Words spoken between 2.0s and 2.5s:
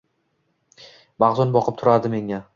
menga…